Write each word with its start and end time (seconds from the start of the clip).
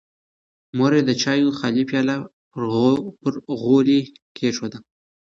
مور 0.77 0.91
یې 0.97 1.01
د 1.05 1.11
چایو 1.21 1.55
خالي 1.57 1.83
پیاله 1.89 2.15
پر 3.23 3.33
غولي 3.61 3.99
کېښوده. 4.37 4.79